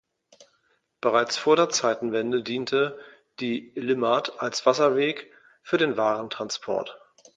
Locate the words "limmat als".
3.75-4.65